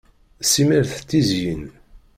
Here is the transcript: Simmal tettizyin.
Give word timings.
Simmal 0.51 0.85
tettizyin. 0.91 1.63